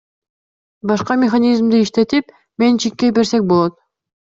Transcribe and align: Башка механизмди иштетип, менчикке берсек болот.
Башка 0.93 1.19
механизмди 1.25 1.85
иштетип, 1.85 2.37
менчикке 2.67 3.15
берсек 3.21 3.51
болот. 3.57 3.83